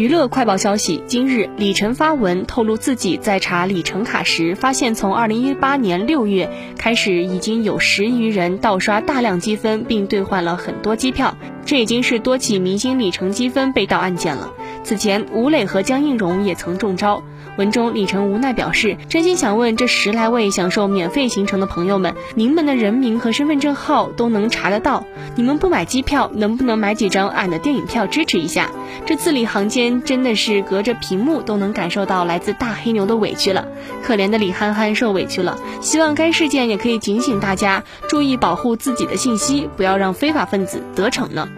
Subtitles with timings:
[0.00, 11.36] 娱乐快报消息：今日，李晨发文透露自己在查里程卡时，发现从二零一八年六月开始，已经有十余人盗刷大量积分，并兑换了很多机票。
[11.66, 14.50] 这已经是多起明星里程积分被盗案件了。
[14.90, 17.22] 此前，吴磊和江映蓉也曾中招。
[17.56, 25.04] 文中，李晨无奈表示：“真心想问这十来位享受免费行程的朋友们，您们的人名和身份证号都能查得到，
[25.36, 28.68] 你们不买机票，能不能买几张俺的电影票支持一下？”
[29.06, 33.68] 这字里行间真的是隔着屏幕都能感受到来自大黑牛的委屈了。
[34.02, 35.56] 可怜的李憨憨受委屈了。
[35.80, 41.48] 希望该事件也可以警醒大家，注意保护自己的信息，不要让非法分子得逞呢。